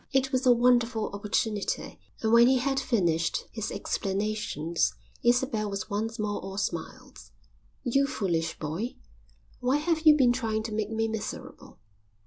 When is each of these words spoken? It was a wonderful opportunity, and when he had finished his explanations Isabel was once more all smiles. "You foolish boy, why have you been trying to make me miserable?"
It 0.11 0.31
was 0.31 0.47
a 0.47 0.51
wonderful 0.51 1.11
opportunity, 1.13 1.99
and 2.23 2.31
when 2.33 2.47
he 2.47 2.57
had 2.57 2.79
finished 2.79 3.47
his 3.51 3.69
explanations 3.71 4.95
Isabel 5.23 5.69
was 5.69 5.91
once 5.91 6.17
more 6.17 6.41
all 6.41 6.57
smiles. 6.57 7.29
"You 7.83 8.07
foolish 8.07 8.57
boy, 8.57 8.95
why 9.59 9.77
have 9.77 9.99
you 10.07 10.17
been 10.17 10.33
trying 10.33 10.63
to 10.63 10.71
make 10.73 10.89
me 10.89 11.07
miserable?" 11.07 11.77